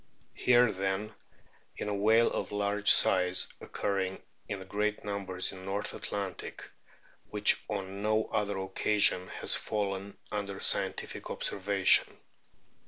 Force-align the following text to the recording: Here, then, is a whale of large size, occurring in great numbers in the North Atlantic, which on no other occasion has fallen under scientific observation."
Here, 0.33 0.71
then, 0.71 1.13
is 1.77 1.87
a 1.87 1.93
whale 1.93 2.31
of 2.31 2.51
large 2.51 2.89
size, 2.91 3.47
occurring 3.61 4.19
in 4.49 4.65
great 4.65 5.03
numbers 5.05 5.51
in 5.51 5.59
the 5.59 5.65
North 5.65 5.93
Atlantic, 5.93 6.67
which 7.29 7.63
on 7.69 8.01
no 8.01 8.25
other 8.33 8.57
occasion 8.57 9.27
has 9.27 9.53
fallen 9.53 10.17
under 10.31 10.59
scientific 10.59 11.29
observation." 11.29 12.17